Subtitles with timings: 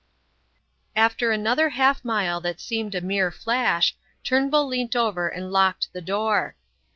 [0.95, 6.01] After another half mile that seemed a mere flash, Turnbull leant over and locked the
[6.01, 6.55] door.